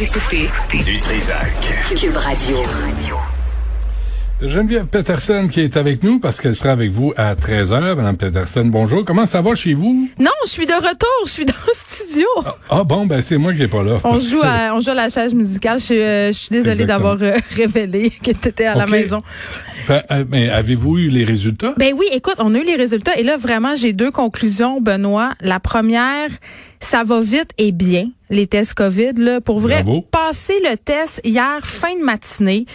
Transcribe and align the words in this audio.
Vous 0.00 0.06
écoutez 0.06 0.48
Du 0.72 0.98
Trisac. 0.98 1.52
Cube 1.94 2.16
Radio. 2.16 2.56
Geneviève 4.40 4.86
Peterson 4.86 5.46
qui 5.52 5.60
est 5.60 5.76
avec 5.76 6.02
nous 6.02 6.18
parce 6.18 6.40
qu'elle 6.40 6.56
sera 6.56 6.70
avec 6.70 6.90
vous 6.90 7.12
à 7.18 7.34
13h. 7.34 7.96
Madame 7.96 8.16
Peterson, 8.16 8.64
bonjour. 8.64 9.04
Comment 9.04 9.26
ça 9.26 9.42
va 9.42 9.54
chez 9.54 9.74
vous? 9.74 10.08
Non, 10.18 10.30
je 10.46 10.52
suis 10.52 10.64
de 10.64 10.72
retour. 10.72 11.26
Je 11.26 11.30
suis 11.30 11.44
dans 11.44 11.52
le 11.66 11.72
studio. 11.74 12.26
Ah 12.70 12.82
bon, 12.82 13.04
ben 13.04 13.20
c'est 13.20 13.36
moi 13.36 13.52
qui 13.52 13.60
est 13.60 13.68
pas 13.68 13.82
là. 13.82 13.98
On 14.04 14.18
joue 14.18 14.40
à, 14.42 14.74
on 14.74 14.80
joue 14.80 14.92
à 14.92 14.94
la 14.94 15.10
chaise 15.10 15.34
musicale. 15.34 15.78
Je, 15.80 15.84
suis, 15.84 16.00
euh, 16.00 16.28
je 16.28 16.38
suis 16.38 16.50
désolée 16.50 16.86
d'avoir 16.86 17.18
euh, 17.20 17.36
révélé 17.54 18.08
que 18.08 18.30
tu 18.30 18.48
étais 18.48 18.64
à 18.64 18.76
la 18.76 18.86
maison. 18.86 19.20
Ben, 19.86 20.02
euh, 20.12 20.24
mais 20.30 20.48
avez-vous 20.48 20.96
eu 20.96 21.08
les 21.10 21.24
résultats? 21.24 21.74
Ben 21.76 21.92
oui, 21.94 22.06
écoute, 22.14 22.36
on 22.38 22.54
a 22.54 22.58
eu 22.58 22.64
les 22.64 22.76
résultats 22.76 23.18
et 23.18 23.22
là 23.22 23.36
vraiment 23.36 23.76
j'ai 23.76 23.92
deux 23.92 24.10
conclusions, 24.10 24.80
Benoît. 24.80 25.34
La 25.42 25.60
première, 25.60 26.30
ça 26.80 27.04
va 27.04 27.20
vite 27.20 27.50
et 27.58 27.70
bien 27.70 28.08
les 28.30 28.46
tests 28.46 28.74
Covid 28.74 29.12
là. 29.16 29.40
Pour 29.40 29.58
vrai, 29.60 29.82
Bravo. 29.82 30.02
passer 30.10 30.54
le 30.68 30.76
test 30.76 31.20
hier 31.24 31.58
fin 31.64 31.94
de 31.98 32.04
matinée. 32.04 32.66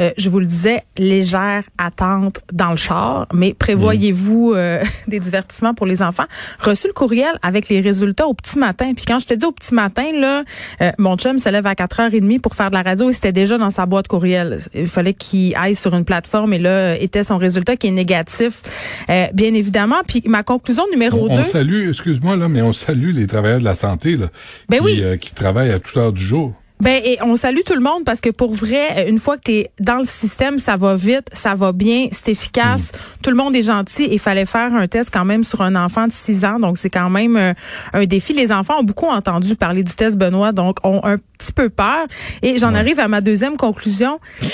euh, 0.00 0.10
je 0.18 0.28
vous 0.28 0.40
le 0.40 0.46
disais, 0.46 0.82
légère 0.98 1.62
attente 1.78 2.40
dans 2.52 2.70
le 2.72 2.76
char, 2.76 3.28
mais 3.32 3.54
prévoyez-vous 3.54 4.52
euh, 4.54 4.82
des 5.06 5.20
divertissements 5.20 5.72
pour 5.72 5.86
les 5.86 6.02
enfants? 6.02 6.24
Reçu 6.58 6.88
le 6.88 6.92
courriel 6.92 7.30
avec 7.42 7.68
les 7.68 7.80
résultats 7.80 8.26
au 8.26 8.34
petit 8.34 8.58
matin. 8.58 8.92
Puis 8.96 9.04
quand 9.06 9.20
je 9.20 9.26
te 9.26 9.34
dis 9.34 9.44
au 9.44 9.52
petit 9.52 9.72
matin, 9.72 10.10
là, 10.12 10.42
euh, 10.82 10.90
mon 10.98 11.16
chum 11.16 11.38
se 11.38 11.48
lève 11.48 11.66
à 11.68 11.74
4h30 11.74 12.40
pour 12.40 12.56
faire 12.56 12.70
de 12.70 12.74
la 12.74 12.82
radio 12.82 13.08
et 13.08 13.12
c'était 13.12 13.30
déjà 13.30 13.56
dans 13.56 13.70
sa 13.70 13.86
boîte 13.86 14.08
courriel. 14.08 14.58
Il 14.74 14.88
fallait 14.88 15.14
qu'il 15.14 15.54
aille 15.54 15.76
sur 15.76 15.94
une 15.94 16.04
plateforme 16.04 16.52
et 16.54 16.58
là, 16.58 16.96
était 16.98 17.22
son 17.22 17.38
résultat 17.38 17.76
qui 17.76 17.86
est 17.86 17.92
négatif, 17.92 18.62
euh, 19.10 19.26
bien 19.32 19.54
évidemment. 19.54 20.00
Puis 20.08 20.24
ma 20.26 20.42
conclusion 20.42 20.82
numéro 20.90 21.28
On, 21.30 21.34
2... 21.36 21.40
on 21.40 21.44
salue, 21.44 21.88
excuse-moi 21.90 22.34
là, 22.34 22.48
mais 22.48 22.62
on 22.62 22.72
salue 22.72 23.14
les 23.14 23.28
travailleurs 23.28 23.60
de 23.60 23.64
la 23.64 23.76
santé 23.76 24.16
là, 24.16 24.26
Ben 24.68 24.78
qui, 24.80 24.84
oui. 24.86 25.03
Euh, 25.04 25.16
qui 25.16 25.34
travaillent 25.34 25.72
à 25.72 25.78
toute 25.78 25.96
heure 25.96 26.12
du 26.12 26.22
jour. 26.22 26.54
Ben, 26.80 27.00
et 27.02 27.18
on 27.22 27.36
salue 27.36 27.60
tout 27.64 27.74
le 27.74 27.80
monde 27.80 28.04
parce 28.04 28.20
que 28.20 28.28
pour 28.28 28.52
vrai, 28.52 29.08
une 29.08 29.18
fois 29.18 29.38
que 29.38 29.42
tu 29.44 29.52
es 29.52 29.70
dans 29.80 29.98
le 29.98 30.04
système, 30.04 30.58
ça 30.58 30.76
va 30.76 30.96
vite, 30.96 31.28
ça 31.32 31.54
va 31.54 31.72
bien, 31.72 32.08
c'est 32.12 32.32
efficace. 32.32 32.92
Tout 33.22 33.30
le 33.30 33.36
monde 33.36 33.56
est 33.56 33.62
gentil. 33.62 34.08
Il 34.10 34.18
fallait 34.18 34.44
faire 34.44 34.74
un 34.74 34.86
test 34.86 35.10
quand 35.10 35.24
même 35.24 35.44
sur 35.44 35.62
un 35.62 35.76
enfant 35.76 36.06
de 36.06 36.12
6 36.12 36.44
ans. 36.44 36.58
Donc, 36.58 36.76
c'est 36.76 36.90
quand 36.90 37.08
même 37.08 37.36
euh, 37.36 37.54
un 37.92 38.04
défi. 38.04 38.34
Les 38.34 38.52
enfants 38.52 38.80
ont 38.80 38.84
beaucoup 38.84 39.06
entendu 39.06 39.54
parler 39.56 39.82
du 39.82 39.94
test 39.94 40.18
Benoît, 40.18 40.52
donc 40.52 40.76
ont 40.84 41.00
un 41.04 41.16
petit 41.38 41.52
peu 41.52 41.70
peur. 41.70 42.06
Et 42.42 42.58
j'en 42.58 42.74
arrive 42.74 42.98
à 42.98 43.08
ma 43.08 43.20
deuxième 43.20 43.56
conclusion. 43.56 44.18
Tu 44.40 44.48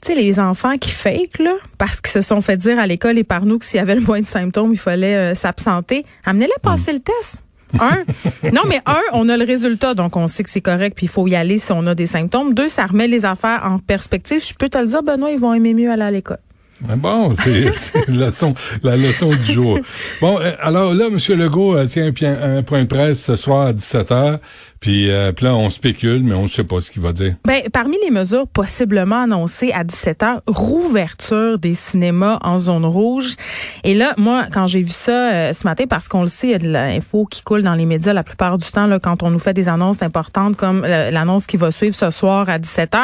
sais, 0.00 0.14
les 0.14 0.40
enfants 0.40 0.78
qui 0.78 0.90
fake, 0.90 1.38
là, 1.38 1.54
parce 1.78 2.00
qu'ils 2.00 2.12
se 2.12 2.20
sont 2.20 2.40
fait 2.40 2.56
dire 2.56 2.80
à 2.80 2.86
l'école 2.88 3.18
et 3.18 3.24
par 3.24 3.44
nous 3.44 3.58
que 3.58 3.64
s'il 3.64 3.76
y 3.76 3.80
avait 3.80 3.94
le 3.94 4.00
moins 4.00 4.20
de 4.20 4.26
symptômes, 4.26 4.72
il 4.72 4.78
fallait 4.78 5.14
euh, 5.14 5.34
s'absenter. 5.34 6.04
Amenez-les 6.24 6.60
passer 6.62 6.92
le 6.92 7.00
test. 7.00 7.42
Un, 7.80 8.50
non, 8.52 8.62
mais 8.68 8.80
un, 8.86 9.00
on 9.12 9.28
a 9.28 9.36
le 9.36 9.44
résultat, 9.44 9.94
donc 9.94 10.16
on 10.16 10.26
sait 10.26 10.42
que 10.42 10.50
c'est 10.50 10.60
correct, 10.60 10.94
puis 10.96 11.06
il 11.06 11.08
faut 11.08 11.26
y 11.26 11.34
aller 11.34 11.58
si 11.58 11.72
on 11.72 11.86
a 11.86 11.94
des 11.94 12.06
symptômes. 12.06 12.54
Deux, 12.54 12.68
ça 12.68 12.86
remet 12.86 13.08
les 13.08 13.24
affaires 13.24 13.62
en 13.64 13.78
perspective. 13.78 14.44
Je 14.46 14.54
peux 14.54 14.68
te 14.68 14.78
le 14.78 14.86
dire, 14.86 15.02
Benoît, 15.02 15.30
ils 15.30 15.38
vont 15.38 15.52
aimer 15.54 15.74
mieux 15.74 15.90
aller 15.90 16.02
à 16.02 16.10
l'école. 16.10 16.38
Bon, 16.80 17.34
c'est 17.34 18.08
leçon, 18.08 18.54
la 18.82 18.96
leçon 18.96 19.30
du 19.30 19.52
jour. 19.52 19.78
Bon, 20.20 20.38
euh, 20.40 20.52
alors 20.60 20.94
là, 20.94 21.06
M. 21.06 21.18
Legault 21.38 21.76
euh, 21.76 21.86
tient 21.86 22.12
un, 22.32 22.58
un 22.58 22.62
point 22.62 22.82
de 22.82 22.88
presse 22.88 23.24
ce 23.24 23.36
soir 23.36 23.68
à 23.68 23.72
17h, 23.72 24.38
puis, 24.80 25.10
euh, 25.10 25.32
puis 25.32 25.46
là, 25.46 25.54
on 25.54 25.70
spécule, 25.70 26.22
mais 26.22 26.34
on 26.34 26.42
ne 26.42 26.48
sait 26.48 26.64
pas 26.64 26.80
ce 26.80 26.90
qu'il 26.90 27.02
va 27.02 27.12
dire. 27.12 27.34
Ben, 27.44 27.62
parmi 27.72 27.96
les 28.04 28.10
mesures 28.10 28.46
possiblement 28.46 29.22
annoncées 29.22 29.72
à 29.72 29.84
17 29.84 30.20
h 30.20 30.40
rouverture 30.46 31.58
des 31.58 31.74
cinémas 31.74 32.38
en 32.42 32.58
zone 32.58 32.84
rouge. 32.84 33.36
Et 33.82 33.94
là, 33.94 34.14
moi, 34.18 34.44
quand 34.52 34.66
j'ai 34.66 34.82
vu 34.82 34.92
ça 34.92 35.52
ce 35.52 35.64
matin, 35.66 35.84
parce 35.88 36.08
qu'on 36.08 36.22
le 36.22 36.28
sait, 36.28 36.48
il 36.48 36.50
y 36.50 36.54
a 36.54 36.58
de 36.58 36.68
l'info 36.68 37.26
qui 37.26 37.42
coule 37.42 37.62
dans 37.62 37.74
les 37.74 37.86
médias 37.86 38.12
la 38.12 38.22
plupart 38.22 38.58
du 38.58 38.66
temps, 38.66 38.88
quand 39.02 39.22
on 39.22 39.30
nous 39.30 39.38
fait 39.38 39.54
des 39.54 39.68
annonces 39.68 40.02
importantes 40.02 40.56
comme 40.56 40.82
l'annonce 40.82 41.46
qui 41.46 41.56
va 41.56 41.70
suivre 41.70 41.94
ce 41.94 42.10
soir 42.10 42.48
à 42.48 42.58
17 42.58 42.92
h 42.92 42.96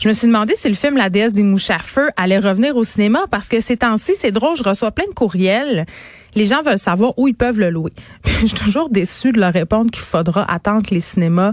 je 0.00 0.08
me 0.08 0.14
suis 0.14 0.26
demandé 0.26 0.54
si 0.56 0.68
le 0.68 0.74
film 0.74 0.96
La 0.96 1.10
déesse 1.10 1.32
des 1.32 1.42
mouches 1.42 1.70
à 1.70 1.78
feu 1.78 2.08
allait 2.16 2.38
revenir 2.38 2.76
au 2.76 2.84
cinéma 2.84 3.15
parce 3.30 3.48
que 3.48 3.60
ces 3.60 3.76
temps-ci, 3.76 4.14
c'est 4.18 4.32
drôle, 4.32 4.56
je 4.56 4.62
reçois 4.62 4.90
plein 4.90 5.06
de 5.06 5.14
courriels. 5.14 5.86
Les 6.34 6.46
gens 6.46 6.62
veulent 6.62 6.78
savoir 6.78 7.18
où 7.18 7.28
ils 7.28 7.34
peuvent 7.34 7.58
le 7.58 7.70
louer. 7.70 7.92
je 8.24 8.46
suis 8.46 8.56
toujours 8.56 8.90
déçue 8.90 9.32
de 9.32 9.40
leur 9.40 9.52
répondre 9.52 9.90
qu'il 9.90 10.02
faudra 10.02 10.50
attendre 10.50 10.86
que 10.86 10.94
les 10.94 11.00
cinémas 11.00 11.52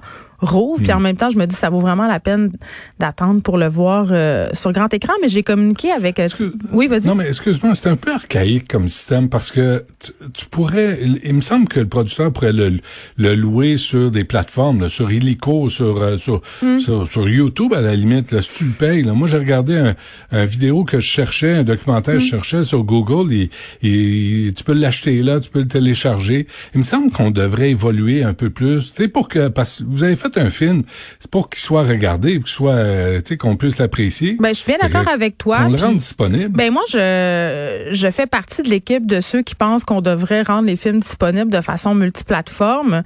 Puis 0.81 0.91
en 0.93 0.99
même 0.99 1.15
temps, 1.17 1.29
je 1.29 1.37
me 1.37 1.45
dis 1.45 1.55
ça 1.55 1.69
vaut 1.69 1.79
vraiment 1.79 2.07
la 2.07 2.19
peine 2.19 2.51
d'attendre 2.99 3.41
pour 3.41 3.57
le 3.57 3.67
voir 3.67 4.07
euh, 4.11 4.47
sur 4.53 4.71
grand 4.71 4.93
écran. 4.93 5.13
Mais 5.21 5.29
j'ai 5.29 5.43
communiqué 5.43 5.91
avec. 5.91 6.19
euh, 6.19 6.25
Excuse- 6.25 6.53
oui, 6.71 6.87
vas-y. 6.87 7.07
Non, 7.07 7.15
mais 7.15 7.27
excuse-moi, 7.27 7.75
c'est 7.75 7.89
un 7.89 7.95
peu 7.95 8.11
archaïque 8.13 8.67
comme 8.67 8.89
système 8.89 9.29
parce 9.29 9.51
que 9.51 9.83
tu, 10.33 10.45
pourrais, 10.47 10.99
il, 11.23 11.33
me 11.33 11.41
semble 11.41 11.67
que 11.67 11.79
le 11.79 11.87
producteur 11.87 12.31
pourrait 12.31 12.53
le, 12.53 12.79
le 13.17 13.35
louer 13.35 13.77
sur 13.77 14.11
des 14.11 14.23
plateformes, 14.23 14.81
là, 14.81 14.89
sur 14.89 15.11
Illico, 15.11 15.69
sur, 15.69 16.01
euh, 16.01 16.17
sur, 16.17 16.41
Hmm. 16.61 16.79
sur, 16.79 17.07
sur 17.07 17.27
YouTube 17.29 17.73
à 17.73 17.81
la 17.81 17.95
limite, 17.95 18.31
là, 18.31 18.41
si 18.41 18.51
tu 18.53 18.65
le 18.65 18.71
payes. 18.71 19.03
Là. 19.03 19.13
Moi, 19.13 19.27
j'ai 19.27 19.37
regardé 19.37 19.75
un, 19.77 19.95
un 20.31 20.45
vidéo 20.45 20.83
que 20.83 20.99
je 20.99 21.07
cherchais, 21.07 21.51
un 21.53 21.63
documentaire 21.63 22.15
que 22.15 22.19
je 22.19 22.27
cherchais 22.27 22.63
sur 22.63 22.83
Google 22.83 23.33
et, 23.33 23.49
et 23.81 24.51
tu 24.53 24.63
peux 24.63 24.73
l'acheter 24.73 25.21
là, 25.21 25.39
tu 25.39 25.49
peux 25.49 25.59
le 25.59 25.67
télécharger. 25.67 26.47
Il 26.73 26.79
me 26.79 26.83
semble 26.83 27.11
qu'on 27.11 27.31
devrait 27.31 27.69
évoluer 27.71 28.23
un 28.23 28.33
peu 28.33 28.49
plus, 28.49 28.91
tu 28.93 29.03
sais, 29.03 29.07
pour 29.07 29.27
que, 29.27 29.47
parce 29.47 29.79
que 29.79 29.83
vous 29.87 30.03
avez 30.03 30.15
fait 30.15 30.32
un 30.37 30.49
film, 30.49 30.83
c'est 31.19 31.29
pour 31.29 31.49
qu'il 31.49 31.59
soit 31.61 31.83
regardé, 31.83 32.37
qu'il 32.37 32.47
soit, 32.47 32.73
euh, 32.73 33.17
tu 33.19 33.29
sais, 33.29 33.37
qu'on 33.37 33.55
puisse 33.55 33.77
l'apprécier. 33.77 34.35
Ben, 34.39 34.49
je 34.49 34.53
suis 34.55 34.65
bien 34.67 34.77
d'accord 34.81 35.07
avec 35.07 35.37
toi. 35.37 35.59
On 35.65 35.69
le 35.69 35.75
puis- 35.75 35.83
rend 35.85 35.91
disponible. 35.93 36.49
Ben 36.55 36.71
moi, 36.71 36.83
je, 36.91 37.89
je 37.91 38.11
fais 38.11 38.25
partie 38.25 38.61
de 38.63 38.69
l'équipe 38.69 39.05
de 39.05 39.21
ceux 39.21 39.41
qui 39.41 39.55
pensent 39.55 39.83
qu'on 39.83 40.01
devrait 40.01 40.41
rendre 40.43 40.67
les 40.67 40.75
films 40.75 40.99
disponibles 40.99 41.51
de 41.51 41.61
façon 41.61 41.95
multiplateforme. 41.95 43.03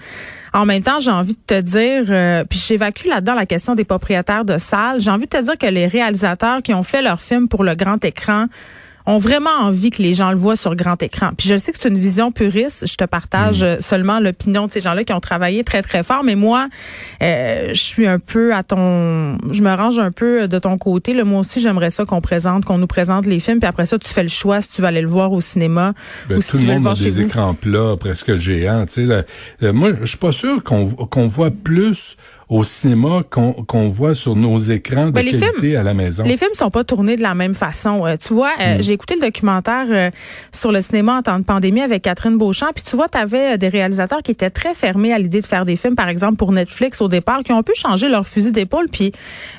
En 0.54 0.66
même 0.66 0.82
temps, 0.82 1.00
j'ai 1.00 1.12
envie 1.12 1.34
de 1.34 1.40
te 1.46 1.60
dire, 1.62 2.06
euh, 2.10 2.44
puis 2.50 2.58
j'évacue 2.66 3.08
là-dedans 3.08 3.36
la 3.36 3.46
question 3.46 3.76
des 3.76 3.84
propriétaires 3.84 4.46
de 4.46 4.58
salles. 4.58 5.02
J'ai 5.02 5.12
envie 5.12 5.26
de 5.26 5.30
te 5.38 5.44
dire 5.44 5.58
que 5.58 5.68
les 5.68 5.88
réalisateurs 5.88 6.62
qui 6.64 6.74
ont 6.74 6.84
fait 6.84 7.02
leur 7.02 7.22
film 7.22 7.48
pour 7.48 7.64
le 7.64 7.76
grand 7.76 8.04
écran 8.04 8.46
ont 9.08 9.20
vraiment 9.20 9.50
envie 9.62 9.90
que 9.90 10.04
les 10.04 10.14
gens 10.14 10.30
le 10.32 10.36
voient 10.38 10.58
sur 10.58 10.76
grand 10.76 11.02
écran. 11.02 11.30
Puis 11.38 11.48
je 11.48 11.58
sais 11.58 11.72
que 11.72 11.78
c'est 11.80 11.88
une 11.88 11.98
vision 11.98 12.32
puriste. 12.34 12.86
Je 12.88 12.96
te 12.96 13.06
partage 13.06 13.64
euh, 13.64 13.78
seulement 13.80 14.20
l'opinion 14.20 14.68
de 14.68 14.72
ces 14.72 14.82
gens-là 14.82 15.06
qui 15.06 15.14
ont 15.14 15.22
travaillé 15.22 15.64
très 15.64 15.82
très 15.82 16.04
fort. 16.04 16.26
Mais 16.26 16.36
moi, 16.36 16.68
euh, 17.24 17.70
je 17.70 17.82
suis 17.82 18.06
un 18.06 18.20
peu 18.20 18.54
à 18.54 18.64
ton, 18.64 19.38
je 19.52 19.64
me 19.64 19.74
range 19.74 19.98
un 19.98 20.12
peu 20.12 20.50
de 20.50 20.60
ton 20.60 20.78
côté. 20.78 21.14
Là, 21.14 21.24
moi 21.24 21.40
aussi, 21.40 21.62
j'aimerais 21.62 21.90
ça 21.90 22.04
qu'on 22.04 22.20
présente, 22.20 22.66
qu'on 22.66 22.78
nous 22.78 22.86
présente 22.88 23.26
les 23.26 23.40
films. 23.40 23.60
Puis 23.60 23.68
après 23.68 23.86
ça, 23.86 23.98
tu 23.98 24.10
fais 24.10 24.24
le 24.24 24.30
choix 24.30 24.60
si 24.60 24.70
tu 24.76 24.82
vas 24.82 24.90
aller 24.90 25.02
le 25.02 25.08
voir 25.08 25.32
au 25.32 25.40
cinéma 25.40 25.94
Ben, 26.28 26.38
ou 26.38 26.42
si 26.42 26.52
tout 26.52 26.58
tu 26.58 26.64
le 26.66 26.70
veux 26.72 26.76
le 26.76 26.84
monde 26.84 26.92
a 26.92 26.96
chez 26.96 27.06
des 27.06 27.12
vous. 27.12 27.28
écrans 27.28 27.54
plats 27.54 27.96
presque 27.98 28.36
géants. 28.36 28.86
Tu 28.88 29.08
sais, 29.08 29.24
là. 29.62 29.72
Moi, 29.72 29.92
je 30.02 30.06
suis 30.06 30.18
pas 30.18 30.34
sûr 30.34 30.64
qu'on 30.64 30.86
qu'on 30.86 31.28
voit 31.28 31.52
plus 31.52 32.18
au 32.50 32.64
cinéma 32.64 33.24
qu'on 33.30 33.52
qu'on 33.52 33.90
voit 33.90 34.16
sur 34.16 34.36
nos 34.36 34.58
écrans 34.58 35.08
de 35.08 35.12
Ben, 35.12 35.26
les 35.26 35.32
qualité 35.32 35.60
films- 35.60 35.76
à 35.80 35.84
la 35.84 35.94
maison. 35.94 36.24
Les 36.24 36.38
films 36.38 36.54
sont 36.54 36.70
pas 36.70 36.84
tournés 36.86 37.18
de 37.18 37.22
la 37.22 37.36
même 37.36 37.54
façon. 37.54 38.06
Euh, 38.06 38.16
tu 38.16 38.34
vois, 38.34 38.52
euh, 38.62 38.78
j'ai 38.80 38.94
écouté 38.94 39.16
le 39.16 39.22
documentaire 39.22 39.86
euh, 39.90 40.10
sur 40.54 40.72
le 40.72 40.80
cinéma 40.80 41.18
en 41.18 41.22
temps 41.24 41.40
de 41.40 41.44
pandémie 41.44 41.82
avec 41.82 42.04
Catherine 42.04 42.38
Beauchamp. 42.38 42.72
Puis 42.74 42.84
tu 42.84 42.96
vois, 42.96 43.10
tu 43.10 43.18
avais 43.18 43.58
des 43.58 43.68
réalisateurs 43.68 44.22
qui 44.24 44.32
étaient 44.32 44.50
très 44.50 44.74
fermés 44.74 45.12
à 45.12 45.20
l'idée 45.20 45.42
de 45.42 45.46
faire 45.46 45.66
des 45.66 45.76
films, 45.76 45.96
par 45.96 46.08
exemple 46.08 46.38
pour 46.38 46.54
Netflix 46.54 47.02
au 47.02 47.10
départ, 47.10 47.44
qui 47.44 47.52
ont 47.52 47.58
un 47.58 47.64
peu 47.64 47.74
changé 47.76 48.08
leur 48.08 48.26
fusil 48.26 48.54
d'épaule. 48.54 48.86
Puis 48.92 49.12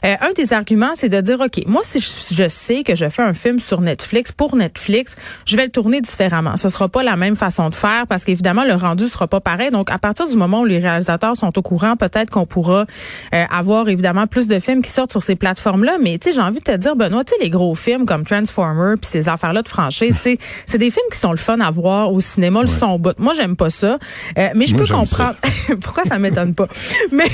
euh, 0.06 0.14
un 0.22 0.32
des 0.32 0.54
arguments, 0.54 0.92
c'est 0.94 1.10
de 1.10 1.20
dire, 1.20 1.40
ok, 1.40 1.62
moi 1.66 1.82
si 1.84 2.00
je, 2.00 2.34
je 2.42 2.48
sais 2.48 2.84
que 2.84 2.94
je 2.94 3.08
fais 3.10 3.22
un 3.22 3.34
film 3.34 3.60
sur 3.60 3.82
Netflix 3.82 4.32
pour 4.32 4.56
Netflix, 4.56 5.16
je 5.44 5.56
vais 5.56 5.64
le 5.64 5.70
tourner 5.70 6.00
différemment. 6.00 6.56
Ce 6.56 6.70
sera 6.70 6.88
pas 6.88 7.02
la 7.02 7.16
même 7.16 7.36
façon 7.36 7.68
de 7.68 7.74
faire 7.74 8.06
parce 8.06 8.24
qu'évidemment 8.24 8.64
le 8.64 8.74
rendu 8.74 9.08
sera 9.08 9.26
pas 9.26 9.40
pareil. 9.40 9.70
Donc 9.70 9.90
à 9.90 9.98
partir 9.98 10.26
du 10.26 10.36
moment 10.36 10.60
où 10.62 10.64
les 10.64 10.78
réalisateurs 10.78 11.36
sont 11.36 11.56
au 11.58 11.62
courant, 11.62 11.94
peut-être 11.96 12.30
qu'on 12.30 12.46
pourra 12.46 12.77
va 12.78 12.86
euh, 13.34 13.44
avoir 13.50 13.88
évidemment 13.88 14.26
plus 14.26 14.46
de 14.48 14.58
films 14.58 14.82
qui 14.82 14.90
sortent 14.90 15.10
sur 15.10 15.22
ces 15.22 15.36
plateformes-là. 15.36 15.96
Mais 16.00 16.18
tu 16.18 16.28
sais, 16.28 16.34
j'ai 16.34 16.40
envie 16.40 16.58
de 16.58 16.64
te 16.64 16.76
dire, 16.76 16.96
Benoît, 16.96 17.24
tu 17.24 17.32
sais, 17.34 17.42
les 17.42 17.50
gros 17.50 17.74
films 17.74 18.06
comme 18.06 18.24
Transformer 18.24 18.94
puis 19.00 19.10
ces 19.10 19.28
affaires-là 19.28 19.62
de 19.62 19.68
franchise, 19.68 20.14
tu 20.16 20.22
sais, 20.22 20.38
c'est 20.66 20.78
des 20.78 20.90
films 20.90 21.06
qui 21.12 21.18
sont 21.18 21.30
le 21.32 21.38
fun 21.38 21.60
à 21.60 21.70
voir 21.70 22.12
au 22.12 22.20
cinéma, 22.20 22.60
le 22.60 22.66
son 22.66 22.98
bout. 22.98 23.18
Moi, 23.18 23.34
j'aime 23.34 23.56
pas 23.56 23.70
ça, 23.70 23.98
euh, 24.38 24.48
mais 24.54 24.66
je 24.66 24.74
peux 24.74 24.86
comprendre. 24.86 25.34
Pourquoi 25.82 26.04
ça 26.04 26.18
m'étonne 26.18 26.54
pas? 26.54 26.68
Mais 27.12 27.28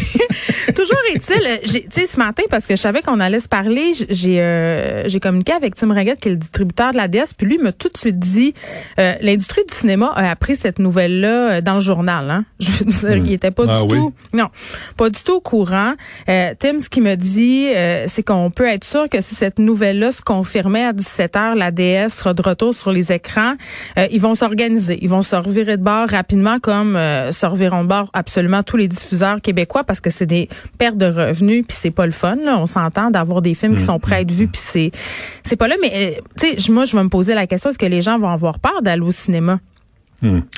toujours 0.75 0.99
est-il, 1.15 1.61
tu 1.63 1.83
sais, 1.91 2.07
ce 2.07 2.19
matin 2.19 2.43
parce 2.51 2.67
que 2.67 2.77
je 2.77 2.81
savais 2.81 3.01
qu'on 3.03 3.21
allait 3.21 3.41
se 3.41 3.49
parler, 3.49 3.93
j'ai 4.11 4.41
euh, 4.41 5.07
j'ai 5.09 5.21
communiqué 5.21 5.53
avec 5.53 5.75
Tim 5.75 5.93
Raggett 5.93 6.19
qui 6.21 6.29
est 6.29 6.33
le 6.33 6.37
distributeur 6.37 6.93
de 6.93 6.97
la 6.97 7.09
DS, 7.09 7.35
puis 7.37 7.47
lui 7.47 7.59
m'a 7.59 7.73
tout 7.73 7.89
de 7.89 7.97
suite 7.97 8.19
dit, 8.19 8.55
l'industrie 8.97 9.63
du 9.69 9.75
cinéma 9.75 10.13
a 10.15 10.31
appris 10.31 10.57
cette 10.57 10.79
nouvelle-là 10.79 11.61
dans 11.61 11.75
le 11.75 11.81
journal. 11.81 12.31
Hein? 12.31 12.45
Je 12.61 12.71
veux 12.71 12.85
dire, 12.85 13.17
il 13.17 13.33
était 13.33 13.51
pas 13.51 13.65
Ah 13.69 13.83
du 13.83 13.93
oui. 13.93 13.99
tout, 13.99 14.13
non, 14.33 14.49
pas 14.97 15.11
du 15.11 15.23
tout 15.23 15.34
au 15.35 15.41
courant. 15.41 15.95
Euh, 16.29 16.55
Tim, 16.59 16.79
ce 16.81 16.89
qu'il 16.89 17.03
me 17.03 17.15
dit, 17.17 17.69
euh, 17.75 18.05
c'est 18.07 18.23
qu'on 18.23 18.51
peut 18.51 18.67
être 18.67 18.85
sûr 18.85 19.09
que 19.09 19.21
si 19.21 19.35
cette 19.35 19.59
nouvelle-là 19.59 20.13
se 20.13 20.23
confirmait 20.23 20.85
à 20.85 20.93
17 20.93 21.35
h 21.35 21.55
la 21.55 21.71
DS 21.71 22.09
sera 22.09 22.35
de 22.35 22.43
retour 22.43 22.73
sur 22.73 22.93
les 22.93 23.13
écrans, 23.13 23.55
euh, 23.99 24.07
ils 24.11 24.21
vont 24.21 24.35
s'organiser, 24.35 24.99
ils 25.03 25.09
vont 25.09 25.23
se 25.23 25.37
revirer 25.37 25.77
de 25.77 25.83
bord 25.83 26.09
rapidement, 26.09 26.59
comme 26.61 26.95
se 26.95 27.47
reviront 27.47 27.83
de 27.83 27.89
bord 27.89 28.11
absolument 28.13 28.63
tous 28.63 28.77
les 28.77 28.89
diffuseurs 28.89 29.41
québécois, 29.41 29.85
parce 29.85 30.01
que 30.01 30.11
c'est 30.11 30.27
des 30.27 30.49
pertes 30.79 30.97
de 30.97 31.07
revenus, 31.07 31.65
puis 31.67 31.77
c'est 31.79 31.91
pas 31.91 32.07
le 32.07 32.13
fun. 32.13 32.37
Là. 32.37 32.59
On 32.59 32.67
s'entend 32.67 33.11
d'avoir 33.11 33.43
des 33.43 33.55
films 33.55 33.77
qui 33.77 33.83
sont 33.83 33.99
prêts 33.99 34.17
à 34.17 34.21
être 34.21 34.33
vus, 34.33 34.49
puis 34.49 34.61
c'est 34.65 34.91
c'est 35.43 35.57
pas 35.57 35.69
là. 35.69 35.77
Mais 35.81 36.21
tu 36.39 36.61
sais, 36.61 36.73
moi, 36.73 36.85
je 36.85 36.97
vais 36.97 37.03
me 37.03 37.09
poser 37.09 37.35
la 37.35 37.47
question 37.47 37.71
est-ce 37.71 37.79
que 37.79 37.87
les 37.87 38.01
gens 38.01 38.19
vont 38.19 38.29
avoir 38.29 38.59
peur 38.59 38.83
d'aller 38.83 39.03
au 39.03 39.11
cinéma? 39.11 39.59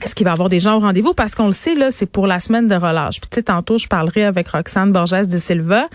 Est-ce 0.03 0.15
qu'il 0.15 0.25
va 0.25 0.31
y 0.31 0.33
avoir 0.33 0.49
des 0.49 0.61
gens 0.61 0.77
au 0.77 0.81
rendez-vous? 0.81 1.15
Parce 1.15 1.35
qu'on 1.35 1.47
le 1.47 1.53
sait, 1.53 1.75
là, 1.75 1.91
c'est 1.91 2.07
pour 2.07 2.27
la 2.27 2.41
semaine 2.41 2.69
de 2.69 2.75
relâche. 2.75 3.21
Puis, 3.21 3.29
tu 3.31 3.35
sais, 3.37 3.43
tantôt, 3.45 3.79
je 3.79 3.87
parlerai 3.87 4.25
avec 4.25 4.49
Roxane 4.49 4.93
Borges 4.93 5.27
de 5.27 5.39
Silva. 5.39 5.89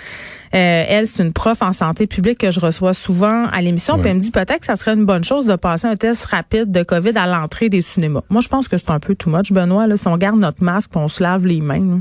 Euh, 0.53 0.83
elle, 0.87 1.07
c'est 1.07 1.23
une 1.23 1.31
prof 1.31 1.61
en 1.61 1.71
santé 1.71 2.07
publique 2.07 2.39
que 2.39 2.51
je 2.51 2.59
reçois 2.59 2.93
souvent 2.93 3.45
à 3.53 3.61
l'émission. 3.61 3.97
Puis, 3.97 4.09
elle 4.09 4.15
me 4.17 4.21
dit 4.21 4.31
peut-être 4.31 4.59
que 4.59 4.65
ça 4.65 4.75
serait 4.75 4.93
une 4.93 5.05
bonne 5.05 5.23
chose 5.23 5.45
de 5.45 5.55
passer 5.55 5.87
un 5.87 5.95
test 5.95 6.25
rapide 6.25 6.71
de 6.71 6.83
COVID 6.83 7.13
à 7.15 7.25
l'entrée 7.25 7.69
des 7.69 7.81
cinémas. 7.81 8.21
Moi, 8.29 8.41
je 8.41 8.49
pense 8.49 8.67
que 8.67 8.77
c'est 8.77 8.89
un 8.91 8.99
peu 8.99 9.15
too 9.15 9.29
much, 9.29 9.51
Benoît. 9.53 9.87
Là, 9.87 9.95
si 9.95 10.07
on 10.09 10.17
garde 10.17 10.39
notre 10.39 10.61
masque 10.63 10.89
on 10.95 11.07
se 11.07 11.23
lave 11.23 11.45
les 11.45 11.61
mains. 11.61 11.79
là. 11.79 11.95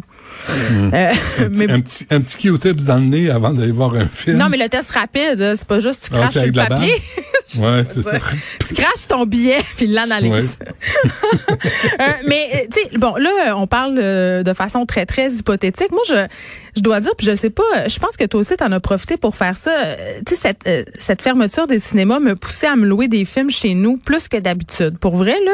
Euh, 0.92 1.12
mais- 1.52 1.70
Un 1.70 1.80
petit, 1.80 2.06
un 2.10 2.20
petit 2.20 2.38
Q-tips 2.38 2.84
dans 2.84 2.96
le 2.96 3.04
nez 3.04 3.30
avant 3.30 3.54
d'aller 3.54 3.70
voir 3.72 3.94
un 3.94 4.06
film. 4.06 4.36
non, 4.38 4.46
mais 4.50 4.56
le 4.56 4.68
test 4.68 4.90
rapide, 4.90 5.54
c'est 5.56 5.66
pas 5.68 5.78
juste 5.78 6.08
tu 6.08 6.10
Ah, 6.14 6.18
craches 6.22 6.32
sur 6.32 6.46
le 6.46 6.52
papier. 6.52 6.92
Ouais, 7.58 7.84
c'est 7.84 8.02
ça. 8.02 8.18
tu 8.68 8.74
craches 8.74 9.06
ton 9.08 9.26
billet 9.26 9.60
puis 9.76 9.86
l'analyse. 9.86 10.58
Euh, 12.00 12.12
mais 12.26 12.48
euh, 12.54 12.58
tu 12.72 12.80
sais, 12.80 12.98
bon 12.98 13.16
là, 13.16 13.54
on 13.56 13.66
parle 13.66 13.98
euh, 14.00 14.42
de 14.42 14.52
façon 14.54 14.86
très 14.86 15.04
très 15.04 15.30
hypothétique. 15.30 15.90
Moi, 15.90 16.00
je 16.08 16.26
je 16.76 16.80
dois 16.82 17.00
dire, 17.00 17.12
puis 17.16 17.26
je 17.26 17.34
sais 17.34 17.50
pas, 17.50 17.88
je 17.88 17.98
pense 17.98 18.16
que 18.16 18.24
toi 18.24 18.40
aussi 18.40 18.56
t'en 18.56 18.70
as 18.72 18.80
profité 18.80 19.16
pour 19.16 19.36
faire 19.36 19.56
ça. 19.56 19.70
Euh, 19.78 20.20
Tu 20.26 20.34
sais, 20.34 20.40
cette 20.40 20.60
euh, 20.66 20.84
cette 20.98 21.22
fermeture 21.22 21.66
des 21.66 21.78
cinémas 21.78 22.18
me 22.20 22.34
poussait 22.34 22.66
à 22.68 22.76
me 22.76 22.86
louer 22.86 23.08
des 23.08 23.24
films 23.24 23.50
chez 23.50 23.74
nous 23.74 23.96
plus 23.96 24.28
que 24.28 24.36
d'habitude. 24.36 24.98
Pour 24.98 25.16
vrai 25.16 25.36
là, 25.44 25.52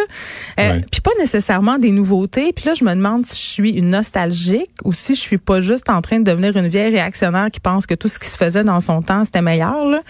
Euh, 0.61 0.81
puis 0.91 1.01
pas 1.01 1.11
nécessairement 1.19 1.79
des 1.79 1.91
nouveautés. 1.91 2.53
Puis 2.53 2.65
là, 2.67 2.75
je 2.75 2.85
me 2.85 2.91
demande 2.95 3.25
si 3.27 3.37
je 3.37 3.47
suis 3.49 3.71
une 3.71 3.91
nostalgique 3.91 4.71
ou 4.85 4.93
si 4.93 5.15
je 5.15 5.21
suis 5.21 5.39
pas 5.39 5.61
juste 5.61 5.89
en 5.91 6.01
train 6.03 6.19
de 6.19 6.25
devenir 6.25 6.57
une 6.57 6.69
vieille 6.69 6.93
réactionnaire 6.95 7.49
qui 7.53 7.61
pense 7.61 7.87
que 7.87 7.95
tout 7.95 8.09
ce 8.09 8.19
qui 8.19 8.29
se 8.29 8.37
faisait 8.37 8.65
dans 8.65 8.81
son 8.81 9.03
temps 9.03 9.25
c'était 9.25 9.43
meilleur 9.43 9.87
là. 9.87 10.01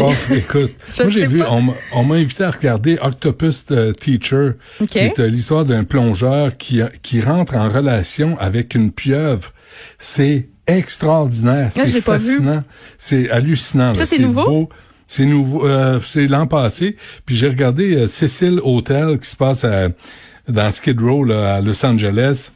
Oh, 0.00 0.12
écoute, 0.32 0.72
moi 0.98 1.08
j'ai 1.10 1.26
vu, 1.26 1.38
pas. 1.38 1.50
on, 1.50 2.04
m'a- 2.04 2.14
invité 2.16 2.44
à 2.44 2.50
regarder 2.50 2.98
Octopus 3.02 3.64
Teacher, 4.00 4.50
qui 4.88 4.98
est 4.98 5.18
l'histoire 5.18 5.64
d'un 5.64 5.84
plongeur 5.84 6.56
qui, 6.56 6.82
a- 6.82 6.90
qui 7.02 7.20
rentre 7.20 7.56
en 7.56 7.68
relation 7.68 8.38
avec 8.38 8.74
une 8.74 8.90
pieuvre. 8.92 9.52
C'est 9.98 10.48
extraordinaire, 10.66 11.70
c'est 11.72 12.00
fascinant, 12.00 12.62
c'est 12.98 13.30
hallucinant. 13.30 13.94
Ça, 13.94 14.06
c'est 14.06 14.18
nouveau? 14.18 14.44
beau. 14.44 14.68
C'est 15.06 15.26
nouveau, 15.26 15.66
euh, 15.66 16.00
c'est 16.04 16.26
l'an 16.26 16.46
passé. 16.46 16.96
Puis 17.26 17.36
j'ai 17.36 17.48
regardé 17.48 17.94
euh, 17.96 18.06
Cecil 18.06 18.60
Hotel 18.62 19.18
qui 19.18 19.28
se 19.28 19.36
passe 19.36 19.64
à- 19.64 19.88
dans 20.48 20.70
Skid 20.70 21.00
Row 21.00 21.24
là, 21.24 21.56
à 21.56 21.60
Los 21.60 21.84
Angeles. 21.84 22.50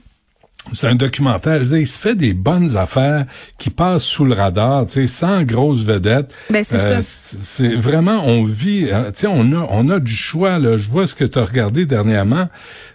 C'est 0.73 0.89
un 0.89 0.95
documentaire. 0.95 1.61
Dire, 1.61 1.77
il 1.79 1.87
se 1.87 1.99
fait 1.99 2.15
des 2.15 2.35
bonnes 2.35 2.77
affaires 2.77 3.27
qui 3.59 3.71
passent 3.71 4.05
sous 4.05 4.25
le 4.25 4.35
radar, 4.35 4.87
tu 4.87 4.93
sais, 4.93 5.07
sans 5.07 5.43
grosse 5.43 5.85
vedette. 5.85 6.33
Ben, 6.51 6.65
c'est 6.65 7.03
C'est 7.03 7.75
vraiment, 7.77 8.23
on 8.27 8.45
vit, 8.45 8.89
euh, 8.91 9.07
tu 9.13 9.21
sais, 9.23 9.27
on 9.29 9.53
a, 9.53 9.67
on 9.71 9.89
a 9.89 9.99
du 10.01 10.15
choix, 10.15 10.59
là. 10.59 10.77
Je 10.77 10.89
vois 10.89 11.07
ce 11.07 11.15
que 11.15 11.25
tu 11.25 11.39
as 11.39 11.45
regardé 11.45 11.87
dernièrement. 11.87 12.49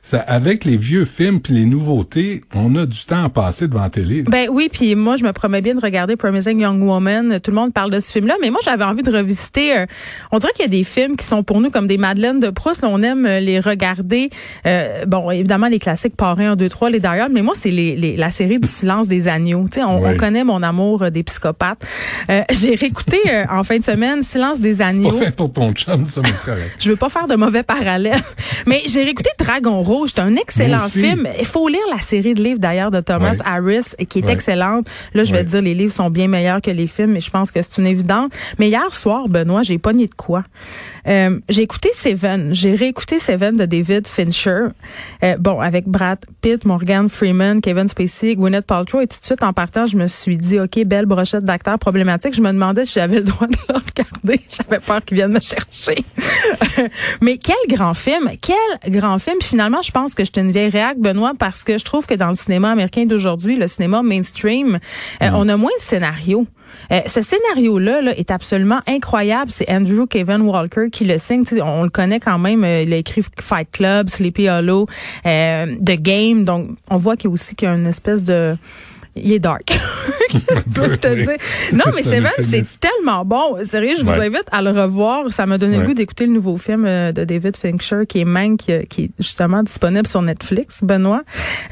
Ça, 0.03 0.19
avec 0.19 0.65
les 0.65 0.77
vieux 0.77 1.05
films 1.05 1.39
puis 1.41 1.53
les 1.53 1.65
nouveautés, 1.65 2.41
on 2.55 2.75
a 2.75 2.87
du 2.87 3.05
temps 3.05 3.23
à 3.23 3.29
passer 3.29 3.67
devant 3.67 3.83
la 3.83 3.89
télé. 3.91 4.23
là. 4.23 4.29
Ben 4.31 4.47
oui, 4.51 4.67
puis 4.71 4.95
moi 4.95 5.15
je 5.15 5.23
me 5.23 5.31
promets 5.31 5.61
bien 5.61 5.75
de 5.75 5.79
regarder 5.79 6.15
Promising 6.15 6.59
Young 6.59 6.81
Woman. 6.81 7.39
Tout 7.39 7.51
le 7.51 7.55
monde 7.55 7.71
parle 7.71 7.91
de 7.91 7.99
ce 7.99 8.11
film-là, 8.11 8.33
mais 8.41 8.49
moi 8.49 8.59
j'avais 8.65 8.83
envie 8.83 9.03
de 9.03 9.11
revisiter. 9.11 9.77
euh, 9.77 9.85
on 10.31 10.39
dirait 10.39 10.51
qu'il 10.53 10.65
y 10.65 10.67
a 10.67 10.71
des 10.71 10.83
films 10.83 11.15
qui 11.17 11.25
sont 11.25 11.43
pour 11.43 11.61
nous 11.61 11.69
comme 11.69 11.85
des 11.85 11.99
Madeleines 11.99 12.39
de 12.39 12.49
Proust. 12.49 12.81
là, 12.81 12.87
on 12.91 13.03
aime 13.03 13.27
euh, 13.27 13.39
les 13.39 13.59
regarder. 13.59 14.31
Euh, 14.65 15.05
bon, 15.05 15.29
évidemment 15.29 15.67
les 15.67 15.77
classiques 15.79 16.15
Parrain 16.17 16.53
1, 16.53 16.55
2, 16.55 16.67
3, 16.67 16.89
les 16.89 16.99
d'ailleurs, 16.99 17.29
mais 17.29 17.43
moi 17.43 17.53
c'est 17.61 17.71
les, 17.71 17.95
les- 17.95 18.17
la 18.17 18.29
série 18.29 18.59
du 18.59 18.67
silence 18.67 19.07
des 19.07 19.27
agneaux. 19.27 19.67
Tu 19.71 19.79
sais, 19.79 19.85
on, 19.85 20.01
Oui. 20.01 20.09
on 20.13 20.17
connaît 20.17 20.43
mon 20.43 20.61
amour 20.63 21.03
euh, 21.03 21.09
des 21.09 21.23
psychopathes. 21.23 21.83
Euh, 22.29 22.41
J'ai 22.51 22.75
réécouté 22.75 23.19
euh, 23.29 23.43
en 23.49 23.63
fin 23.63 23.77
de 23.77 23.83
semaine 23.83 24.23
Silence 24.23 24.59
des 24.59 24.75
Pas 24.75 24.87
agneaux. 24.87 25.11
fait 25.13 25.35
pour 25.35 25.51
ton 25.53 25.71
chum, 25.73 26.05
ça, 26.05 26.21
mais 26.23 26.29
c'est 26.29 26.43
correct. 26.45 26.71
Je 26.79 26.89
veux 26.89 26.95
pas 26.95 27.09
faire 27.09 27.27
de 27.27 27.35
mauvais 27.35 27.63
parallèles, 27.63 28.21
mais 28.65 28.81
j'ai 28.87 29.03
réécouté 29.03 29.29
Dragon 29.37 29.81
Rouge. 29.81 30.09
C'est 30.15 30.21
un 30.21 30.35
excellent 30.35 30.79
film. 30.79 31.27
Il 31.39 31.45
faut 31.45 31.67
lire 31.67 31.79
la 31.93 31.99
série 31.99 32.33
de 32.33 32.43
livres 32.43 32.59
d'ailleurs 32.59 32.91
de 32.91 32.99
Thomas. 32.99 33.35
Harris, 33.45 33.95
qui 34.09 34.19
est 34.19 34.29
excellente. 34.29 34.87
Là, 35.13 35.23
je 35.23 35.31
vais 35.33 35.43
te 35.43 35.49
dire, 35.49 35.61
les 35.61 35.73
livres 35.75 35.93
sont 35.93 36.09
bien 36.09 36.27
meilleurs 36.27 36.61
que 36.61 36.71
les 36.71 36.87
films, 36.87 37.11
mais 37.13 37.21
je 37.21 37.29
pense 37.29 37.51
que 37.51 37.61
c'est 37.61 37.79
une 37.81 37.87
évidence. 37.87 38.29
Mais 38.59 38.69
hier 38.69 38.93
soir, 38.93 39.25
Benoît, 39.29 39.61
j'ai 39.61 39.77
pogné 39.77 40.07
de 40.07 40.13
quoi? 40.15 40.43
Euh, 41.07 41.39
J'ai 41.49 41.63
écouté 41.63 41.89
Seven. 41.93 42.53
J'ai 42.53 42.75
réécouté 42.75 43.17
Seven 43.19 43.57
de 43.57 43.65
David 43.65 44.05
Fincher. 44.07 44.67
Bon, 45.39 45.59
avec 45.59 45.87
Brad 45.87 46.19
Pitt, 46.41 46.63
Morgan 46.65 47.09
Freeman, 47.09 47.50
Kevin 47.59 47.87
Spacey, 47.87 48.35
Gwyneth 48.35 48.65
Paltrow, 48.65 49.01
et 49.01 49.07
tout 49.07 49.19
de 49.19 49.25
suite 49.25 49.43
en 49.43 49.51
partant, 49.51 49.85
je 49.85 49.97
me 49.97 50.07
suis 50.07 50.37
dit, 50.37 50.59
ok, 50.59 50.83
belle 50.85 51.05
brochette 51.05 51.43
d'acteurs 51.43 51.79
problématiques. 51.79 52.33
Je 52.33 52.41
me 52.41 52.51
demandais 52.53 52.85
si 52.85 52.93
j'avais 52.93 53.17
le 53.17 53.23
droit 53.23 53.47
de 53.47 53.57
le 53.67 53.75
regarder. 53.75 54.41
J'avais 54.49 54.79
peur 54.79 55.03
qu'ils 55.03 55.15
viennent 55.15 55.33
me 55.33 55.39
chercher. 55.41 56.05
Mais 57.21 57.37
quel 57.37 57.55
grand 57.67 57.93
film, 57.93 58.31
quel 58.41 58.91
grand 58.91 59.17
film. 59.19 59.37
Puis 59.39 59.49
finalement, 59.49 59.81
je 59.81 59.91
pense 59.91 60.13
que 60.13 60.23
j'étais 60.23 60.41
une 60.41 60.51
vieille 60.51 60.69
réac, 60.69 60.99
Benoît, 60.99 61.33
parce 61.37 61.63
que 61.63 61.77
je 61.77 61.83
trouve 61.83 62.05
que 62.05 62.13
dans 62.13 62.29
le 62.29 62.35
cinéma 62.35 62.71
américain 62.71 63.05
d'aujourd'hui, 63.05 63.57
le 63.57 63.67
cinéma 63.67 64.03
mainstream, 64.03 64.79
euh, 65.21 65.29
on 65.33 65.49
a 65.49 65.57
moins 65.57 65.71
de 65.77 65.81
scénarios. 65.81 66.47
Euh, 66.91 66.99
ce 67.05 67.21
scénario-là 67.21 68.01
là, 68.01 68.17
est 68.17 68.31
absolument 68.31 68.79
incroyable. 68.87 69.51
C'est 69.51 69.69
Andrew 69.71 70.05
Kevin 70.09 70.41
Walker 70.41 70.89
qui 70.91 71.05
le 71.05 71.17
signe. 71.17 71.43
On 71.61 71.83
le 71.83 71.89
connaît 71.89 72.19
quand 72.19 72.39
même. 72.39 72.63
euh, 72.63 72.83
il 72.83 72.93
a 72.93 72.97
écrit 72.97 73.23
Fight 73.39 73.67
Club, 73.71 74.09
Sleepy 74.09 74.49
Hollow, 74.49 74.87
euh, 75.25 75.65
The 75.77 75.99
Game. 76.01 76.43
Donc, 76.45 76.69
on 76.89 76.97
voit 76.97 77.15
qu'il 77.15 77.25
y 77.29 77.31
a 77.31 77.33
aussi 77.33 77.55
qu'il 77.55 77.67
y 77.67 77.71
a 77.71 77.75
une 77.75 77.87
espèce 77.87 78.23
de... 78.23 78.55
Il 79.17 79.33
est 79.33 79.39
dark. 79.39 79.63
Qu'est-ce 80.29 80.63
que 80.63 80.73
tu 80.73 80.79
veux 80.79 80.87
que 80.87 80.93
je 80.93 80.99
te 80.99 81.07
Oui. 81.29 81.35
Non, 81.73 81.83
mais 81.93 82.01
Seven, 82.01 82.31
c'est 82.39 82.63
tellement 82.79 83.25
bon. 83.25 83.57
Sérieux, 83.63 83.95
je 83.97 84.03
vous 84.03 84.09
Ouais. 84.11 84.27
invite 84.27 84.45
à 84.53 84.61
le 84.61 84.69
revoir. 84.69 85.33
Ça 85.33 85.45
m'a 85.45 85.57
donné 85.57 85.75
le 85.75 85.81
Ouais. 85.81 85.87
goût 85.89 85.93
d'écouter 85.93 86.25
le 86.25 86.31
nouveau 86.31 86.55
film 86.55 86.85
euh, 86.85 87.11
de 87.11 87.25
David 87.25 87.57
Fincher 87.57 88.05
qui 88.07 88.19
est 88.21 88.25
Mank, 88.25 88.59
qui, 88.61 88.71
euh, 88.71 88.83
qui 88.89 89.03
est 89.05 89.09
justement 89.19 89.63
disponible 89.63 90.07
sur 90.07 90.21
Netflix, 90.21 90.79
Benoît, 90.81 91.23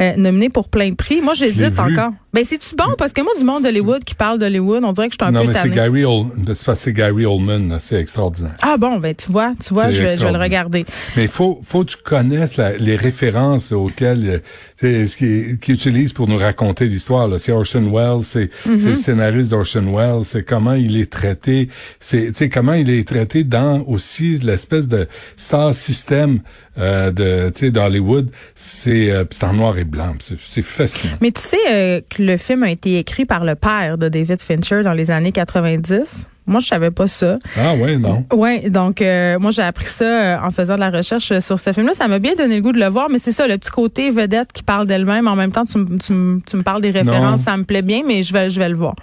euh, 0.01 0.11
nominé 0.17 0.49
pour 0.49 0.67
plein 0.67 0.89
de 0.89 0.95
prix. 0.95 1.21
Moi, 1.21 1.33
j'hésite 1.33 1.79
encore. 1.79 2.11
Ben, 2.31 2.43
c'est-tu 2.45 2.75
bon? 2.75 2.93
Parce 2.97 3.11
que 3.11 3.21
moi, 3.21 3.31
du 3.37 3.43
monde 3.43 3.63
d'Hollywood 3.63 4.03
qui 4.03 4.13
parle 4.13 4.37
d'Hollywood, 4.37 4.83
on 4.83 4.91
dirait 4.93 5.09
que 5.09 5.15
je 5.19 5.23
suis 5.25 5.27
un 5.27 5.31
non, 5.31 5.41
peu 5.41 5.47
mais 5.51 5.53
c'est. 5.59 5.69
Gary, 5.69 6.05
Ol- 6.05 6.27
c'est 6.53 6.63
parce 6.65 6.79
que 6.79 6.83
c'est 6.85 6.93
Gary 6.93 7.25
Oldman, 7.25 7.77
c'est 7.79 7.99
extraordinaire. 7.99 8.53
Ah 8.61 8.77
bon, 8.77 8.97
ben 8.97 9.15
tu 9.15 9.31
vois, 9.31 9.53
tu 9.65 9.73
vois, 9.73 9.89
je 9.89 10.03
vais, 10.03 10.17
je 10.17 10.23
vais 10.25 10.31
le 10.31 10.37
regarder. 10.37 10.85
Mais 11.17 11.23
il 11.23 11.27
faut, 11.27 11.59
faut 11.63 11.83
que 11.83 11.89
tu 11.91 11.97
connaisses 11.97 12.57
la- 12.57 12.77
les 12.77 12.95
références 12.95 13.71
auxquelles, 13.71 14.29
euh, 14.29 14.39
tu 14.77 14.85
sais, 14.85 15.07
ce 15.07 15.17
qu'ils 15.17 15.57
qui 15.57 15.71
utilisent 15.71 16.13
pour 16.13 16.27
nous 16.27 16.37
raconter 16.37 16.85
l'histoire. 16.85 17.27
C'est 17.39 17.51
Orson 17.51 17.89
Welles, 17.91 18.23
c'est 18.23 18.51
c'est 18.63 18.89
le 18.89 18.95
scénariste 18.95 19.49
d'Orson 19.49 19.85
Welles, 19.95 20.23
c'est 20.23 20.43
comment 20.43 20.73
il 20.73 20.97
est 21.01 21.11
traité, 21.11 21.69
c'est 21.99 22.27
tu 22.27 22.35
sais 22.35 22.49
comment 22.49 22.73
il 22.73 22.91
est 22.91 23.07
traité 23.07 23.43
dans 23.43 23.81
aussi 23.87 24.37
l'espèce 24.37 24.87
de 24.87 25.07
star 25.35 25.73
system 25.73 26.41
euh, 26.77 27.11
de 27.11 27.49
tu 27.49 27.59
sais 27.65 27.71
d'Hollywood. 27.71 28.29
C'est 28.55 29.11
euh, 29.11 29.25
en 29.41 29.53
noir 29.53 29.77
et 29.79 29.83
blanc, 29.83 30.13
c'est 30.19 30.61
fascinant. 30.61 31.15
Mais 31.21 31.31
tu 31.31 31.41
sais 31.41 31.57
euh, 31.71 32.01
le 32.19 32.37
film 32.37 32.63
a 32.63 32.71
été 32.71 32.97
écrit 32.99 33.25
par 33.25 33.43
le 33.45 33.55
père 33.55 33.97
de 33.97 34.09
David 34.09 34.41
Fincher 34.41 34.83
dans 34.83 34.93
les 34.93 35.11
années 35.11 35.31
90. 35.31 36.27
Moi, 36.47 36.59
je 36.61 36.65
savais 36.65 36.89
pas 36.89 37.05
ça. 37.05 37.37
Ah 37.55 37.75
ouais, 37.75 37.97
non. 37.97 38.25
Ouais, 38.33 38.71
donc 38.71 39.03
euh, 39.03 39.37
moi 39.37 39.51
j'ai 39.51 39.61
appris 39.61 39.85
ça 39.85 40.05
euh, 40.05 40.37
en 40.43 40.49
faisant 40.49 40.75
de 40.75 40.79
la 40.79 40.89
recherche 40.89 41.31
euh, 41.31 41.39
sur 41.41 41.59
ce 41.59 41.71
film-là. 41.71 41.93
Ça 41.93 42.07
m'a 42.07 42.17
bien 42.17 42.33
donné 42.33 42.55
le 42.55 42.61
goût 42.63 42.71
de 42.71 42.79
le 42.79 42.87
voir, 42.87 43.07
mais 43.07 43.19
c'est 43.19 43.31
ça, 43.31 43.47
le 43.47 43.55
petit 43.59 43.69
côté 43.69 44.09
vedette 44.09 44.51
qui 44.51 44.63
parle 44.63 44.87
d'elle-même. 44.87 45.27
En 45.27 45.35
même 45.35 45.51
temps, 45.51 45.65
tu, 45.65 45.77
me 45.77 46.61
parles 46.63 46.81
des 46.81 46.89
références, 46.89 47.31
Non. 47.31 47.37
ça 47.37 47.55
me 47.55 47.65
plaît 47.65 47.83
bien, 47.83 48.01
mais 48.03 48.23
je 48.23 48.33
vais, 48.33 48.49
je 48.49 48.57
vais 48.59 48.69
le 48.69 48.75
voir. 48.75 48.95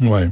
Ouais. 0.00 0.30